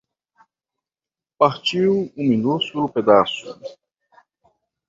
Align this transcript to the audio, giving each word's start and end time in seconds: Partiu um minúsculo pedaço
Partiu 1.37 2.11
um 2.17 2.23
minúsculo 2.27 2.89
pedaço 2.89 3.45